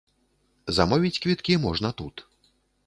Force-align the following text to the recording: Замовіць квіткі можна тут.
Замовіць 0.79 1.21
квіткі 1.27 1.61
можна 1.67 1.95
тут. 2.03 2.27